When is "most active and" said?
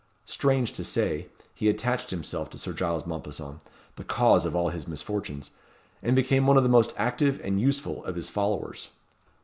6.69-7.61